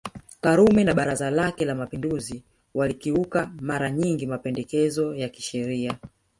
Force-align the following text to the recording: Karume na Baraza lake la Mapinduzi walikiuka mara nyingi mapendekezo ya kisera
Karume 0.41 0.83
na 0.83 0.93
Baraza 0.93 1.29
lake 1.31 1.65
la 1.65 1.75
Mapinduzi 1.75 2.43
walikiuka 2.73 3.51
mara 3.61 3.91
nyingi 3.91 4.27
mapendekezo 4.27 5.15
ya 5.15 5.29
kisera 5.29 5.97